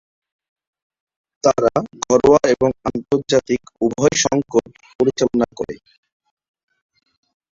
তারা 1.43 1.71
ঘরোয়া 2.05 2.41
এবং 2.53 2.69
আন্তর্জাতিক 2.89 3.61
উভয় 3.81 4.15
সংকট 4.23 4.65
পরিচালনা 4.97 5.47
করে। 5.57 5.75